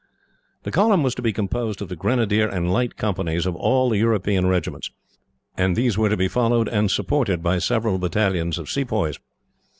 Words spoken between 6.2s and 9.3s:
followed and supported by several battalions of Sepoys.